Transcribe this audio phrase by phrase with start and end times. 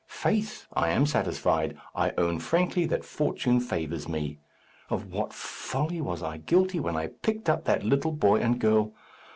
[0.07, 1.77] Faith, I am satisfied.
[1.93, 4.39] I own frankly that fortune favours me.
[4.89, 8.93] Of what folly was I guilty when I picked up that little boy and girl!